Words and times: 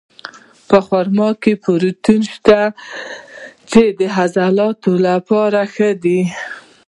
په 0.67 0.77
خرما 0.85 1.29
کې 1.41 1.53
پروټین 1.63 2.21
شته، 2.33 2.59
چې 3.71 3.81
د 3.99 4.01
عضلاتو 4.21 4.91
لپاره 5.07 5.59
ښه 5.73 5.89
دي. 6.03 6.21